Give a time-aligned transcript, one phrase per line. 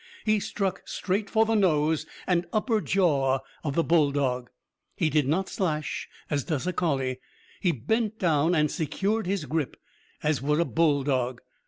[0.25, 4.49] He struck straight for the nose and upper jaw of the bulldog.
[4.95, 7.19] He did not slash, as does a collie.
[7.59, 9.77] He bent down and secured his grip
[10.23, 11.41] as would a bulldog.